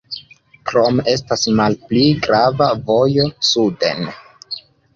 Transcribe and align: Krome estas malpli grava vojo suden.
Krome 0.69 1.03
estas 1.11 1.43
malpli 1.59 2.01
grava 2.25 2.71
vojo 2.89 3.29
suden. 3.53 4.13